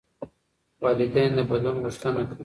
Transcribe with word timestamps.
والدین 0.83 1.31
د 1.37 1.39
بدلون 1.49 1.75
غوښتنه 1.83 2.21
کوي. 2.29 2.35